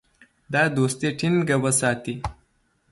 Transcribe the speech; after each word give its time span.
دا 0.53 0.63
دوستي 0.77 1.07
ټینګه 1.19 1.55
وساتي. 1.63 2.15